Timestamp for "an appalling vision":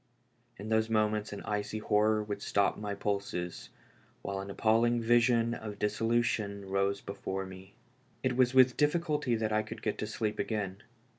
4.39-5.53